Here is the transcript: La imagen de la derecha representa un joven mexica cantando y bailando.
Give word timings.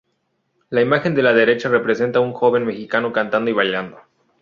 La 0.71 0.81
imagen 0.81 1.13
de 1.13 1.21
la 1.21 1.31
derecha 1.31 1.69
representa 1.69 2.19
un 2.21 2.33
joven 2.33 2.65
mexica 2.65 3.03
cantando 3.13 3.51
y 3.51 3.53
bailando. 3.53 3.97